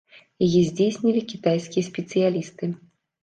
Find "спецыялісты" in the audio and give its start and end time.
1.89-2.73